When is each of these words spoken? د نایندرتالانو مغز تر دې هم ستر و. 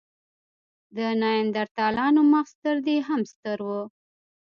د 0.95 0.99
نایندرتالانو 1.21 2.21
مغز 2.31 2.53
تر 2.63 2.75
دې 2.85 2.97
هم 3.07 3.21
ستر 3.31 3.57
و. 3.67 3.69